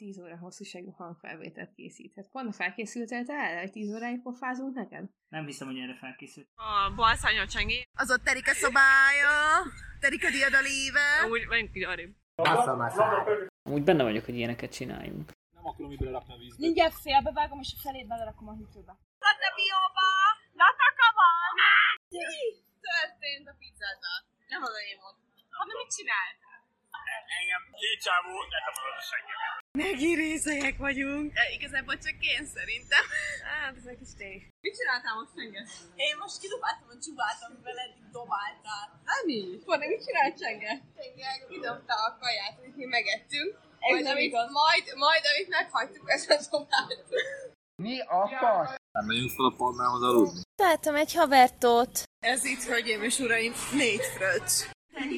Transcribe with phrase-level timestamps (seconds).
[0.00, 2.28] 10 óra hosszúságú hangfelvételt készíthet.
[2.32, 5.04] Pont felkészültél te erre, hogy 10 óráig pofázunk neked?
[5.28, 6.48] Nem hiszem, hogy erre felkészült.
[6.54, 7.78] A balszányol csengi.
[8.02, 9.34] Az ott Erika szobája,
[10.00, 11.06] Erika diadaléve.
[11.30, 12.12] Úgy, menjünk így arrébb.
[13.76, 15.26] Úgy benne vagyok, hogy ilyeneket csináljunk.
[15.56, 16.64] Nem akarom így belerakni a vízbe.
[16.66, 18.92] Mindjárt félbevágom, és a felét belerakom a hűtőbe.
[22.90, 24.18] Történt a pizzával.
[24.52, 25.16] Nem az én volt.
[25.58, 26.49] Hanem mit csináltál?
[27.38, 28.32] Engem két csávó
[29.00, 29.54] a seggemet.
[29.82, 31.26] Megint részegek vagyunk.
[31.42, 33.04] E, igazából csak én szerintem.
[33.48, 34.40] Hát, ez egy kis tény.
[34.64, 35.62] Mit csináltál most Csenge?
[36.06, 38.86] Én most kidobáltam a csubát, amivel eddig dobáltál.
[39.16, 39.40] Ami?
[39.66, 40.72] Fordé, mit csinált Csenge?
[40.96, 43.50] Csenge kidobta a kaját, amit mi megettünk.
[43.80, 44.48] Majd, nem amit, igaz.
[44.60, 47.08] majd, majd, amit meghagytuk, ezt a dobált.
[48.96, 50.40] Nem megyünk fel a palmához aludni.
[50.62, 51.92] Találtam egy havertót.
[52.32, 54.56] Ez itt, hölgyeim és uraim, négy fröccs.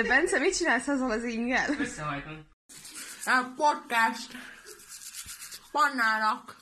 [0.00, 1.70] De Bence, mit csinálsz azzal az ingel?
[1.80, 2.46] Összehajtom.
[3.24, 4.30] A podcast.
[5.72, 6.56] Pannának.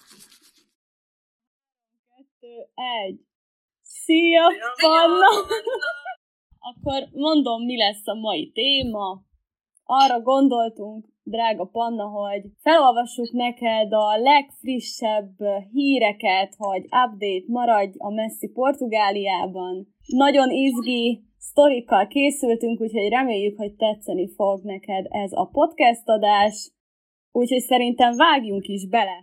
[2.75, 3.21] Egy.
[3.83, 4.47] Szia,
[4.81, 5.31] Panna!
[6.59, 9.23] Akkor mondom, mi lesz a mai téma.
[9.85, 15.37] Arra gondoltunk, drága Panna, hogy felolvassuk neked a legfrissebb
[15.73, 19.95] híreket, hogy update maradj a messzi Portugáliában.
[20.07, 26.55] Nagyon izgi sztorikkal készültünk, úgyhogy reméljük, hogy tetszeni fog neked ez a podcast adás.
[27.31, 29.17] Úgyhogy szerintem vágjunk is bele.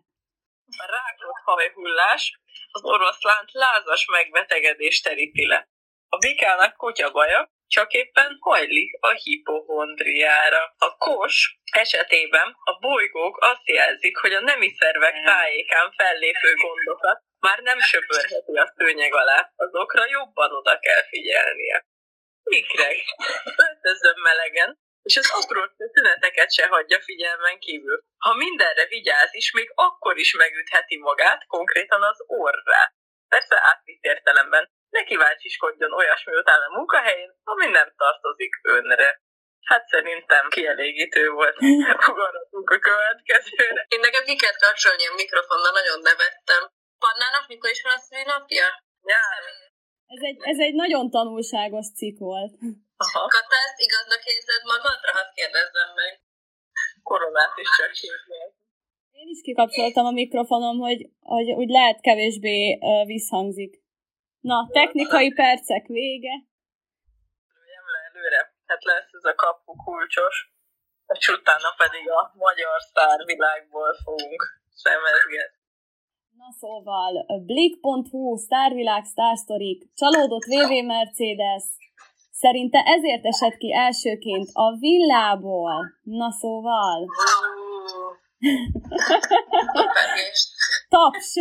[0.83, 2.39] A rákot hajhullás
[2.71, 5.69] az oroszlánt lázas megbetegedés teríti le.
[6.09, 10.63] A bikának kutya baja, csak éppen hajlik a hipohondriára.
[10.77, 17.59] A kos esetében a bolygók azt jelzik, hogy a nemi szervek tájékán fellépő gondokat már
[17.59, 21.85] nem söpörheti a szőnyeg alá, azokra jobban oda kell figyelnie.
[22.43, 22.97] Mikreg,
[23.55, 25.61] öltözön melegen, és az apró
[25.93, 28.03] tüneteket se hagyja figyelmen kívül.
[28.17, 32.93] Ha mindenre vigyáz is, még akkor is megütheti magát, konkrétan az orrát.
[33.27, 34.69] Persze átvitt értelemben.
[34.89, 39.21] Ne kíváncsiskodjon olyasmi után a munkahelyén, ami nem tartozik önre.
[39.63, 41.57] Hát szerintem kielégítő volt.
[42.09, 43.85] Ugorhatunk a következőre.
[43.87, 46.71] Én nekem ki kell kapcsolni a mikrofonnal, nagyon nevettem.
[46.99, 48.67] Pannának mikor is van a szülinapja?
[49.01, 49.68] Nyáron.
[50.15, 52.53] Ez egy, ez egy nagyon tanulságos cikk volt.
[53.03, 53.21] Aha.
[53.35, 55.11] Kata, ezt igaznak érzed magadra?
[55.19, 56.11] Hát kérdezzem meg.
[57.03, 58.51] Koronát is csak hívják.
[59.21, 63.73] Én is kikapcsoltam a mikrofonom, hogy, hogy úgy lehet kevésbé uh, visszhangzik.
[64.39, 66.35] Na, technikai percek vége.
[67.53, 68.41] Lőjem le előre.
[68.65, 70.35] Hát lesz ez a kapu kulcsos.
[71.19, 75.58] És utána pedig a magyar sztárvilágból fogunk szemezgetni.
[76.39, 81.63] Na szóval, Blik.hu, Sztárvilág, Sztársztorik, csalódott VV Mercedes,
[82.31, 85.73] szerinte ezért esett ki elsőként a villából.
[86.03, 87.05] Na szóval,
[90.93, 91.33] taps!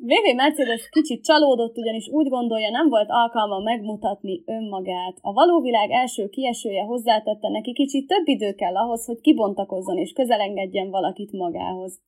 [0.00, 5.18] VV Mercedes kicsit csalódott, ugyanis úgy gondolja, nem volt alkalma megmutatni önmagát.
[5.20, 10.12] A való világ első kiesője hozzátette neki kicsit több idő kell ahhoz, hogy kibontakozzon és
[10.12, 12.00] közelengedjen valakit magához.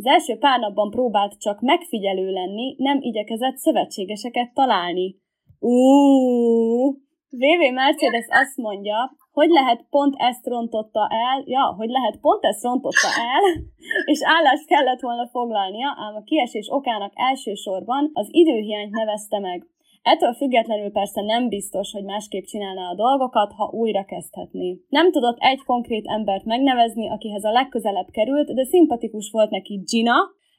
[0.00, 5.16] Az első pár napban próbált csak megfigyelő lenni, nem igyekezett szövetségeseket találni.
[5.58, 6.94] Uuuuh!
[7.30, 12.62] VV Mercedes azt mondja, hogy lehet pont ezt rontotta el, ja, hogy lehet pont ezt
[12.62, 13.62] rontotta el,
[14.12, 19.66] és állást kellett volna foglalnia, ám a kiesés okának elsősorban az időhiányt nevezte meg.
[20.12, 24.80] Ettől függetlenül persze nem biztos, hogy másképp csinálná a dolgokat, ha újra kezdhetné.
[24.88, 30.16] Nem tudott egy konkrét embert megnevezni, akihez a legközelebb került, de szimpatikus volt neki Gina,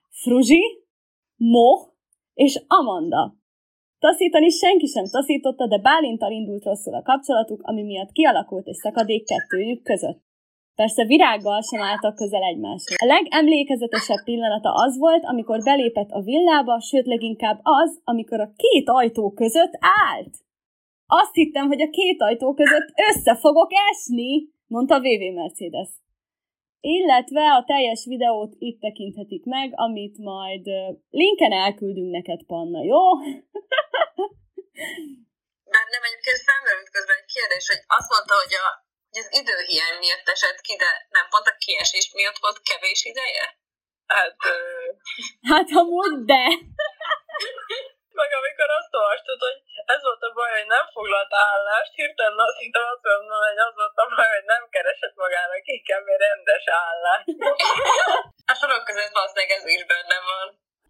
[0.10, 0.63] Fruzsi,
[1.36, 1.69] Mo
[2.34, 3.36] és Amanda.
[4.00, 9.25] Taszítani senki sem taszította, de Bálintal indult rosszul a kapcsolatuk, ami miatt kialakult egy szakadék
[9.25, 10.29] kettőjük között.
[10.81, 12.96] Persze virággal sem álltak közel egymáshoz.
[13.02, 18.90] A legemlékezetesebb pillanata az volt, amikor belépett a villába, sőt leginkább az, amikor a két
[18.90, 19.74] ajtó között
[20.08, 20.34] állt.
[21.06, 24.31] Azt hittem, hogy a két ajtó között össze fogok esni,
[24.68, 25.90] mondta VV Mercedes.
[26.80, 30.66] Illetve a teljes videót itt tekinthetik meg, amit majd
[31.10, 33.02] linken elküldünk neked, Panna, jó?
[35.76, 38.68] Hát nem, egyébként felmerült közben egy kérdés, hogy azt mondta, hogy, a,
[39.09, 43.45] hogy az időhiány miatt esett ki, de nem pont a kiesés miatt volt kevés ideje?
[44.15, 44.57] Hát, ö,
[45.51, 46.44] Hát amúgy de.
[48.21, 49.59] meg amikor azt olvastad, hogy
[49.94, 53.73] ez volt a baj, hogy nem foglalt állást, hirtelen azt hittem azt mondom, hogy az
[53.79, 57.27] volt a baj, hogy nem keresett magának inkább egy rendes állást.
[58.51, 60.47] A sorok között valószínűleg ez is benne van.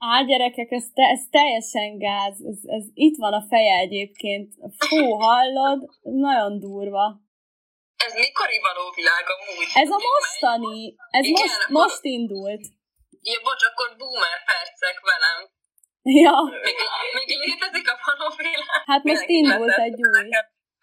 [0.07, 2.36] Á, gyerekek, ez, te, ez teljesen gáz.
[2.51, 4.48] Ez, ez itt van a feje egyébként.
[4.86, 5.80] Fú, hallod?
[6.27, 7.06] Nagyon durva.
[8.06, 9.69] Ez mikori való világ amúgy?
[9.84, 10.81] Ez a mostani.
[11.18, 12.63] Ez Igen, most, akkor- most indult.
[13.30, 15.40] Ja, bocs, akkor boomer percek velem.
[16.24, 16.38] Ja,
[16.68, 16.78] Még,
[17.18, 18.81] még létezik a való világ?
[18.92, 20.30] hát most Mindenki indult egy új.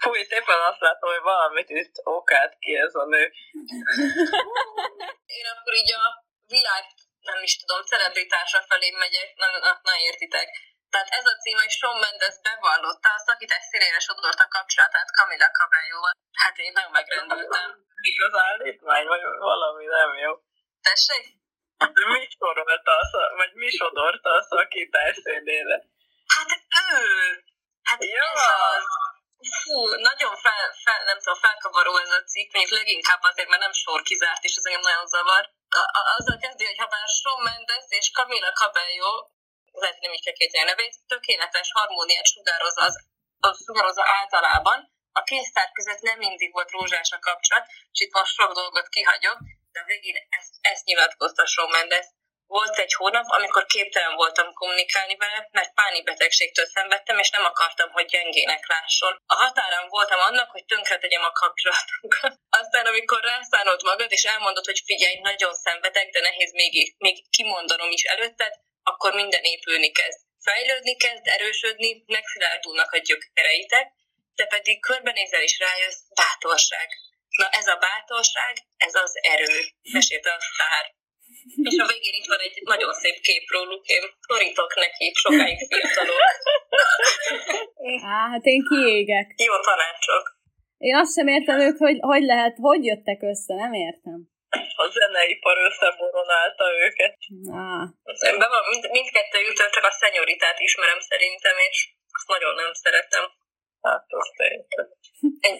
[0.02, 3.24] Fúj, szépen azt látom, hogy valamit itt okát ki ez a nő.
[5.38, 6.04] Én akkor így a
[6.56, 6.82] világ,
[7.30, 10.48] nem is tudom, celebritásra felé megyek, na, na, na értitek.
[10.96, 15.48] Tehát ez a cím, hogy Shawn Mendes bevallotta a szakítás szélére sodort a kapcsolatát Camila
[15.58, 16.14] Cabello-val.
[16.42, 17.68] Hát én nagyon megrendültem.
[18.04, 20.32] Mik az állítmány, vagy valami nem jó.
[20.88, 21.24] Tessék?
[22.12, 25.76] Mi sorolta, a szak, vagy mi sodorta a szakítás szélére?
[26.34, 26.50] Hát
[26.86, 26.98] ő!
[27.88, 28.28] Hát ja.
[28.32, 28.40] ez
[28.72, 28.84] az.
[29.62, 29.76] Fú,
[30.10, 34.00] nagyon fel, fel, nem tudom, felkavaró ez a cikk, mondjuk leginkább azért, mert nem sor
[34.02, 35.44] kizárt, és ez engem nagyon zavar.
[35.80, 39.14] A, a, azzal kezdi, hogy ha bár Shawn Mendes és Camila Cabello,
[39.82, 42.94] lehet, nem így kell két nevét, tökéletes harmóniát sugároz az,
[43.40, 44.78] az sugározza általában,
[45.18, 49.38] a kéztár között nem mindig volt rózsás a kapcsolat, és itt most sok dolgot kihagyok,
[49.72, 52.06] de a végén ezt, ezt nyilatkozta Mendes.
[52.46, 58.06] Volt egy hónap, amikor képtelen voltam kommunikálni vele, mert pánikbetegségtől szenvedtem, és nem akartam, hogy
[58.06, 59.22] gyengének lásson.
[59.26, 62.32] A határán voltam annak, hogy tönkretegyem a kapcsolatunkat.
[62.60, 67.90] Aztán, amikor rászánod magad, és elmondod, hogy figyelj, nagyon szenvedek, de nehéz még, még kimondanom
[67.90, 68.52] is előtted,
[68.90, 70.20] akkor minden épülni kezd.
[70.48, 73.86] Fejlődni kezd, erősödni, megszilárdulnak a gyökereitek,
[74.38, 76.88] te pedig körbenézel és rájössz, bátorság.
[77.40, 79.54] Na ez a bátorság, ez az erő,
[79.92, 80.84] mesélte a sztár.
[81.68, 86.20] És a végén itt van egy nagyon szép kép róluk, én torítok neki, sokáig fiatalok.
[88.14, 89.26] Á, hát én kiégek.
[89.36, 90.24] Jó tanácsok.
[90.78, 94.35] Én azt sem értem ők, hogy hogy lehet, hogy jöttek össze, nem értem.
[94.82, 97.16] A zeneipar összeboronálta őket.
[98.52, 101.78] Van, mind, mindkettőjüktől csak a szenyoritát ismerem szerintem, és
[102.18, 103.24] azt nagyon nem szeretem.
[103.86, 104.36] Hát azt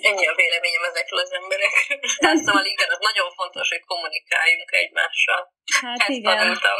[0.08, 1.98] Ennyi a véleményem ezekről az emberekről.
[2.26, 5.40] Hát szóval igen, az nagyon fontos, hogy kommunikáljunk egymással.
[5.82, 6.36] hát Ezt igen.
[6.36, 6.78] tanultam.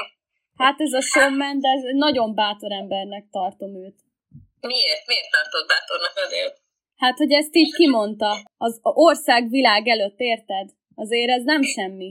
[0.63, 3.99] Hát ez a Shawn Mendes, nagyon bátor embernek tartom őt.
[4.61, 5.07] Miért?
[5.07, 6.49] Miért tartod bátornak Adél?
[7.03, 8.31] Hát, hogy ezt így kimondta.
[8.57, 10.69] Az ország világ előtt, érted?
[11.03, 12.11] Azért ez nem semmi.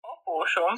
[0.00, 0.74] Apósom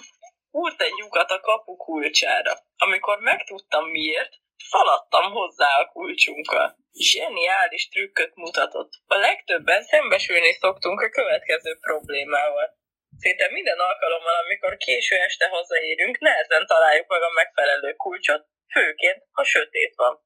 [0.50, 2.52] húrt egy lyukat a kapu kulcsára.
[2.76, 4.32] Amikor megtudtam miért,
[4.70, 6.76] szaladtam hozzá a kulcsunkkal.
[6.92, 8.92] Zseniális trükköt mutatott.
[9.06, 12.78] A legtöbben szembesülni szoktunk a következő problémával.
[13.18, 19.44] Szinte minden alkalommal, amikor késő este hazaérünk, nehezen találjuk meg a megfelelő kulcsot, főként, ha
[19.44, 20.20] sötét van.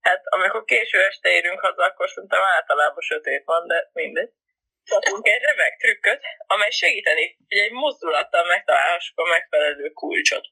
[0.00, 4.32] Hát, amikor késő este érünk haza, akkor szerintem általában sötét van, de mindegy.
[4.94, 10.44] Kapunk egy remek trükköt, amely segíteni, hogy egy mozdulattal megtalálhassuk a megfelelő kulcsot.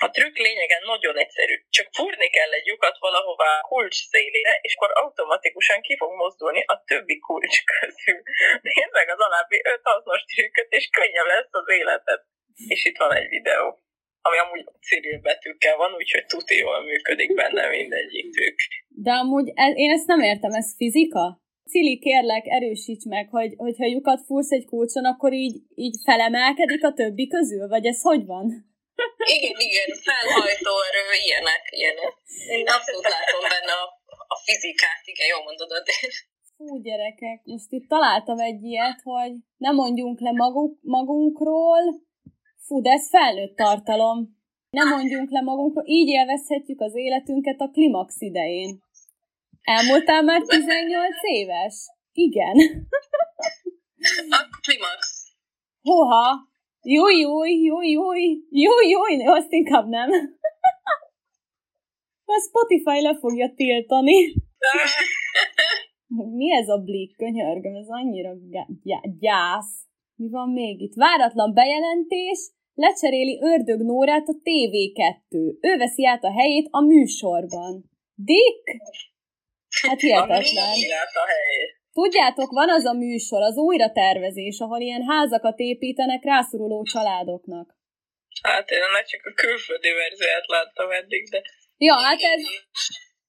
[0.00, 1.54] A trükk lényegen nagyon egyszerű.
[1.76, 6.62] Csak fúrni kell egy lyukat valahová a kulcs szélére, és akkor automatikusan ki fog mozdulni
[6.66, 8.20] a többi kulcs közül.
[8.66, 12.20] Nézd meg az alábbi öt hasznos trükköt, és könnyebb lesz az életed.
[12.68, 13.66] És itt van egy videó,
[14.20, 18.58] ami amúgy civil betűkkel van, úgyhogy tuti jól működik benne mindegyik trükk.
[18.88, 21.43] De amúgy e- én ezt nem értem, ez fizika?
[21.70, 26.92] Cili, kérlek, erősíts meg, hogy, hogyha lyukat fúrsz egy kulcson, akkor így, így felemelkedik a
[26.92, 27.68] többi közül?
[27.68, 28.46] Vagy ez hogy van?
[29.36, 32.14] Igen, igen, felhajtó erő, ilyenek, ilyenek.
[32.58, 33.86] Én abszolút látom benne a,
[34.34, 35.92] a fizikát, igen, jól mondod, de
[36.56, 41.82] Fú, gyerekek, most itt találtam egy ilyet, hogy ne mondjunk le maguk, magunkról,
[42.66, 44.18] fú, de ez felnőtt tartalom.
[44.70, 48.82] Ne mondjunk le magunkról, így élvezhetjük az életünket a klimax idején.
[49.64, 51.74] Elmúltál már 18 éves?
[52.12, 52.56] Igen.
[54.30, 55.32] a klimax.
[55.82, 56.52] Hoha!
[56.82, 60.10] Júj, júj, júj, júj, júj, júj, azt inkább nem.
[62.24, 64.34] A Spotify le fogja tiltani.
[66.36, 68.32] Mi ez a blik, könyörgöm, ez annyira
[68.82, 69.86] gyá- gyász.
[70.14, 70.94] Mi van még itt?
[70.94, 75.56] Váratlan bejelentés, lecseréli Ördög Nórát a TV2.
[75.60, 77.90] Ő veszi át a helyét a műsorban.
[78.14, 78.62] Dick?
[79.82, 80.64] Hát hihetetlen.
[80.64, 81.22] A.
[81.92, 87.76] Tudjátok, van az a műsor, az újratervezés, ahol ilyen házakat építenek rászoruló családoknak.
[88.42, 91.42] Hát én ennek csak a külföldi verzióját láttam eddig, de...
[91.76, 92.42] Ja, hát ez,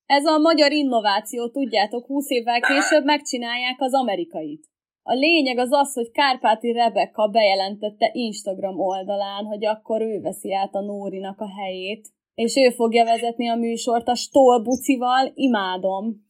[0.06, 4.64] ez a magyar innováció, tudjátok, 20 évvel később megcsinálják az amerikait.
[5.08, 10.76] A lényeg az az, hogy Kárpáti Rebeka bejelentette Instagram oldalán, hogy akkor ő veszi át
[10.76, 16.25] a Nórinak a helyét, és ő fogja vezetni a műsort a Stolbucival, imádom.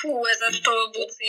[0.00, 1.26] Hú, ez a stolbuci,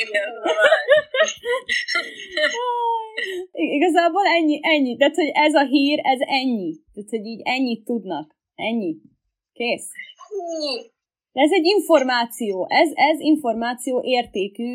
[3.51, 4.97] Igazából ennyi, ennyi.
[4.97, 6.71] Tehát, hogy ez a hír, ez ennyi.
[6.93, 8.35] Tehát, hogy így ennyit tudnak.
[8.55, 8.95] Ennyi.
[9.53, 9.87] Kész.
[10.27, 10.77] Hú,
[11.33, 12.67] Ez egy információ.
[12.69, 14.71] Ez, ez információ értékű.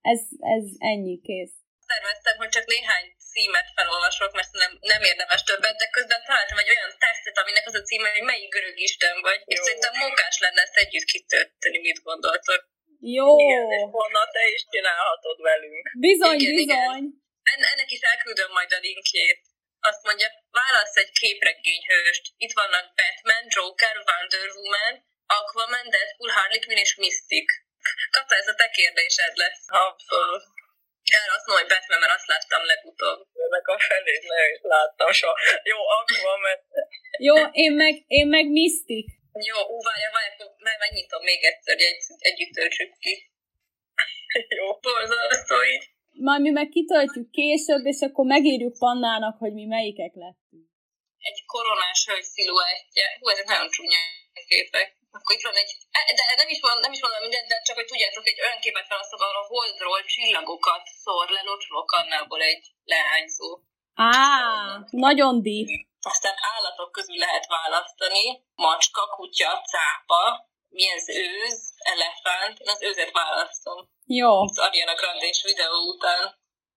[0.00, 1.20] Ez, ez ennyi.
[1.20, 1.54] Kész.
[1.86, 6.72] terveztem, hogy csak néhány címet felolvasok, mert nem, nem érdemes többet, de közben találtam egy
[6.74, 10.60] olyan tesztet, aminek az a címe, hogy melyik görög isten vagy, és szerintem munkás lenne
[10.62, 12.60] ezt együtt kitölteni, mit gondoltok.
[13.00, 13.26] Jó.
[13.38, 15.84] Igen, és honnan te is csinálhatod velünk.
[16.06, 16.84] Bizony, Igen, igen.
[16.90, 17.06] bizony.
[17.52, 19.40] En- ennek is elküldöm majd a linkjét.
[19.90, 20.28] Azt mondja,
[20.60, 22.24] válasz egy képregényhőst.
[22.44, 24.94] Itt vannak Batman, Joker, Wonder Woman,
[25.38, 27.48] Aquaman, Deadpool, Harley Quinn és Mystic.
[28.16, 29.62] Kata, ez a te kérdésed lesz.
[29.86, 30.44] Abszolút.
[31.18, 33.20] Erre azt mondom, hogy Batman, mert azt láttam legutóbb.
[33.44, 35.34] Ennek a felét nem is láttam soha.
[35.70, 36.58] Jó, Aquaman.
[37.28, 37.34] Jó,
[37.64, 39.06] én meg, én meg Mystic.
[39.50, 43.14] Jó, ú, várja, várja, akkor meg megnyitom még egyszer, hogy egy, együtt töltsük ki.
[44.58, 45.84] Jó, borzasztó így.
[46.28, 50.66] Majd mi meg kitöltjük később, és akkor megírjuk Pannának, hogy mi melyikek lettünk.
[51.28, 53.06] egy koronás hölgy sziluettje.
[53.20, 54.00] Hú, ezek nagyon csúnya
[54.52, 54.88] képek.
[55.16, 57.76] Akkor itt van egy, e, de nem is, van, nem is mondom mindent, de csak
[57.78, 63.48] hogy tudjátok, egy olyan képet ahol a holdról csillagokat szór le locsolókannából egy leányzó.
[63.94, 64.12] Á,
[64.90, 65.68] nagyon deep.
[66.12, 70.22] Aztán állatok közül lehet választani, macska, kutya, cápa,
[70.68, 73.78] mi az őz, elefánt, én az őzet választom.
[74.04, 74.42] Jó.
[74.42, 76.22] az Ariana grande videó után.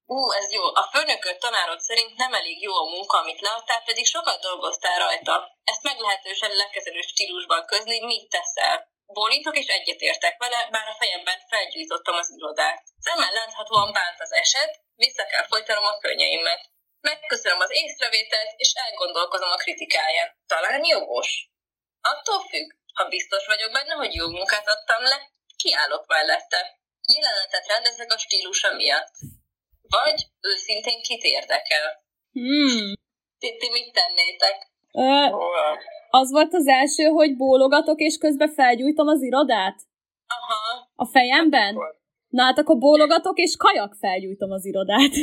[0.05, 0.63] Ú, ez jó.
[0.63, 5.36] A főnököd tanárod szerint nem elég jó a munka, amit leadtál, pedig sokat dolgoztál rajta.
[5.63, 8.88] Ezt meglehetősen lekezelő stílusban közli, mit teszel?
[9.05, 12.83] Bólintok és egyetértek vele, bár a fejemben felgyújtottam az irodát.
[13.00, 16.62] Szemmel láthatóan bánt az eset, vissza kell folytanom a könnyeimet.
[17.01, 20.29] Megköszönöm az észrevételt, és elgondolkozom a kritikáján.
[20.45, 21.29] Talán jogos.
[22.01, 25.17] Attól függ, ha biztos vagyok benne, hogy jó munkát adtam le,
[25.61, 26.59] kiállok mellette.
[27.13, 29.13] Jelenetet rendezek a stílusa miatt.
[29.81, 31.85] Vagy őszintén kit érdekel.
[32.31, 32.93] Hmm.
[33.39, 34.57] Ti, ti mit tennétek?
[34.91, 35.37] Ö,
[36.09, 39.77] az volt az első, hogy bólogatok, és közben felgyújtom az irodát?
[40.27, 41.75] Aha, A fejemben?
[42.27, 45.11] Na hát akkor bólogatok, és kajak felgyújtom az irodát.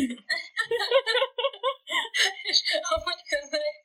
[2.51, 2.59] és
[2.95, 3.81] amúgy közben egy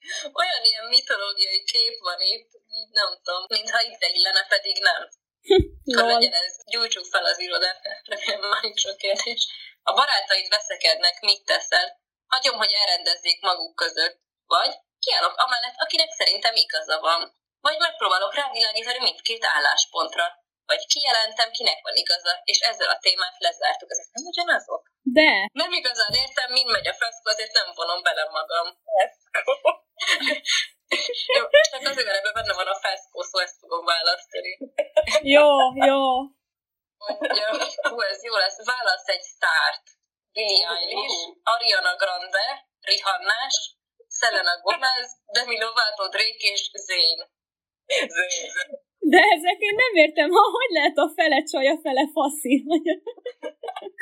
[0.61, 5.01] olyan ilyen mitológiai kép van itt, így nem tudom, mintha ide illene, pedig nem.
[5.85, 7.81] Akkor legyen ez, gyújtsuk fel az irodát,
[8.41, 9.47] már sok kérdés.
[9.83, 11.99] A barátaid veszekednek, mit teszel?
[12.27, 14.19] Hagyom, hogy elrendezzék maguk között.
[14.45, 17.21] Vagy kiállok amellett, akinek szerintem igaza van.
[17.61, 20.25] Vagy megpróbálok rávilágítani mindkét álláspontra.
[20.65, 23.91] Vagy kijelentem, kinek van igaza, és ezzel a témát lezártuk.
[23.91, 24.83] Ezek nem ugyanazok?
[25.01, 28.67] De, Nem igazán értem, mind megy a feszkó, azért nem vonom bele magam.
[31.37, 31.43] Jó,
[31.89, 34.53] azért, mert ebben benne van a feszkó, szó ezt fogom választani.
[35.35, 35.49] jó,
[35.89, 36.01] jó.
[37.07, 37.47] Mondja,
[37.89, 38.65] hú, ez jó lesz.
[38.65, 39.83] Válasz egy sztárt.
[40.33, 42.47] Billie Eilish, Ariana Grande,
[42.81, 43.55] Rihannás,
[44.19, 46.69] Selena Gomez, Demi Lovato, Drake és.
[46.73, 47.19] Zayn.
[49.13, 52.55] De ezek én nem értem, ha hogy lehet a fele csaj, a fele faszi.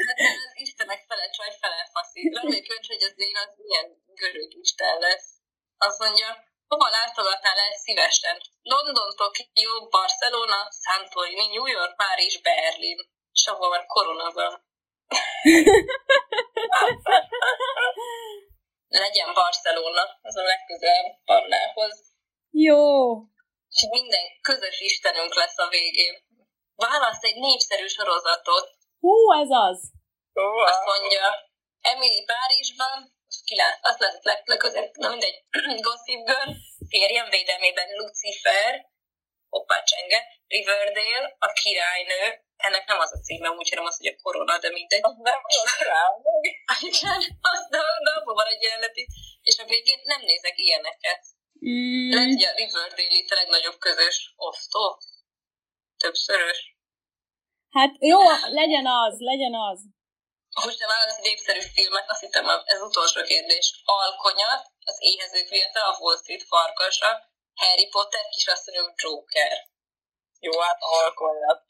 [0.08, 2.22] Hát ez Istenek fele csaj, fele faszi.
[2.34, 3.88] Reméljük, hogy az Zayn az milyen
[4.20, 5.38] görög isten lesz.
[5.88, 6.30] Azt mondja,
[6.68, 8.38] hova látogatnál el szívesen?
[8.62, 13.00] London, Tokió, Barcelona, Santorini, New York, Párizs, Berlin.
[13.32, 14.54] És ahol már korona van.
[19.02, 21.96] Legyen Barcelona, az a legközelebb Barnához.
[22.50, 22.78] Jó.
[23.70, 26.16] És minden közös istenünk lesz a végén.
[26.76, 28.70] Választ egy népszerű sorozatot.
[29.00, 29.92] Hú, ez az.
[30.66, 31.26] Azt mondja,
[31.82, 33.19] Emily Párizsban,
[33.50, 35.38] kilát, azt lehet leg, legközelebb, na mindegy,
[35.86, 36.51] Gossip Girl,
[36.94, 38.72] férjem védelmében Lucifer,
[39.53, 42.24] hoppá csenge, Riverdale, a királynő,
[42.68, 45.03] ennek nem az a címe, úgy hanem az, hogy a korona, de mindegy.
[45.03, 48.96] Az nem az Igen, az, de, de abban van egy jelenet
[49.41, 51.22] és a végén nem nézek ilyeneket.
[51.65, 55.00] Mm, Lehet, hogy a Riverdale itt a legnagyobb közös osztó.
[55.98, 56.60] Többszörös.
[57.70, 58.20] hát jó,
[58.60, 59.79] legyen az, legyen az.
[60.66, 63.82] Most te válasz egy népszerű filmet, azt hittem ez utolsó kérdés.
[63.86, 67.10] Alkonyat, az éhezők fiatal, a Wall Street farkasa,
[67.56, 69.58] Harry Potter, kisasszonyok Joker.
[70.39, 71.63] Jó, hát alkonyat.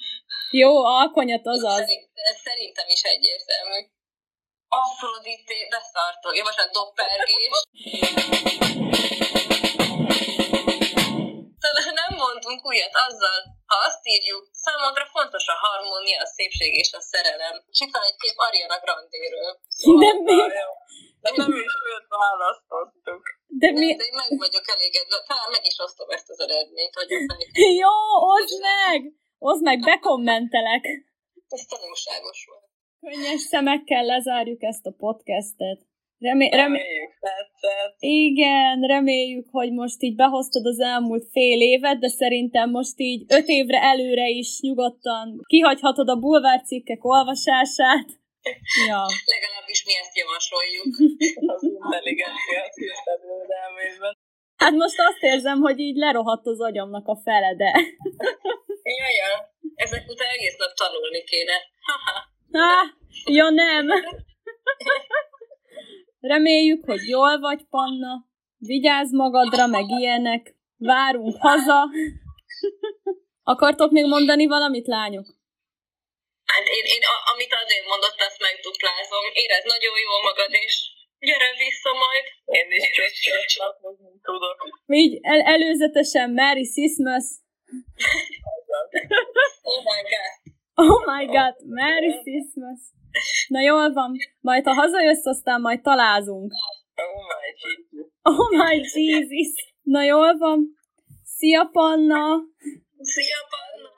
[0.51, 1.75] Jó, alkonyat az az.
[1.75, 2.10] Szerint,
[2.43, 3.79] szerintem is egyértelmű.
[4.67, 6.36] Afrodité, beszartok.
[6.36, 7.67] Jó, most a doppergés.
[12.50, 13.39] Mondtunk újat azzal,
[13.72, 17.56] ha azt írjuk, számodra fontos a harmónia, a szépség és a szerelem.
[17.72, 19.51] És itt van egy kép Ariana Grandéről.
[20.01, 20.38] De mi?
[21.24, 23.24] De nem is őt választottuk.
[23.62, 23.89] De mi?
[24.00, 25.18] De én meg vagyok elégedve.
[25.29, 27.44] Talán meg is osztom ezt az eredményt, hogy fej.
[27.84, 27.96] Jó,
[28.36, 29.00] oszd meg!
[29.50, 30.84] Oszd meg, bekommentelek.
[31.56, 32.68] Ez tanulságos volt.
[33.06, 35.79] Könnyes szemekkel lezárjuk ezt a podcastet.
[36.19, 37.95] Remé- remé- Reméljük, tetszett.
[37.99, 43.47] igen, reméljük, hogy most így behoztad az elmúlt fél évet, de szerintem most így öt
[43.47, 48.07] évre előre is nyugodtan kihagyhatod a bulvárcikkek olvasását.
[48.88, 49.01] Ja.
[49.35, 50.91] Legalábbis mi ezt javasoljuk.
[51.55, 54.17] Az intelligencia tisztelődelmében.
[54.55, 57.71] Hát most azt érzem, hogy így lerohadt az agyamnak a fele, de...
[58.83, 59.31] Jaja,
[59.85, 61.57] ezek után egész nap tanulni kéne.
[62.51, 62.73] Há,
[63.25, 63.85] ja nem.
[66.19, 68.27] Reméljük, hogy jól vagy, Panna.
[68.57, 70.55] Vigyázz magadra, meg ilyenek.
[70.77, 71.89] Várunk haza.
[73.53, 75.27] Akartok még mondani valamit, lányok?
[76.53, 79.25] Hát én, én a, amit azért mondott, azt megduplázom.
[79.43, 80.75] Érezd nagyon jól magad, és
[81.19, 82.25] gyere vissza majd.
[82.59, 83.11] Én is csak
[83.55, 84.57] csatlakozni tudok.
[85.03, 87.25] Így el- előzetesen Merry Christmas.
[89.71, 90.33] Oh my god.
[90.83, 92.79] Oh my god, Merry Christmas.
[93.48, 96.54] Na jól van, majd ha hazajössz, aztán majd találzunk.
[96.96, 98.12] Oh my Jesus.
[98.22, 99.74] Oh my Jesus.
[99.82, 100.78] Na jól van.
[101.24, 102.42] Szia, Panna.
[103.01, 103.89] Szia, Panna!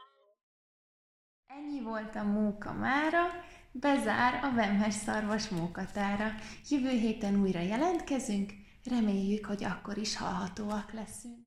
[1.47, 3.27] Ennyi volt a móka mára,
[3.71, 6.31] bezár a Vemhes szarvas mókatára.
[6.69, 8.51] Jövő héten újra jelentkezünk,
[8.83, 11.39] reméljük, hogy akkor is hallhatóak leszünk.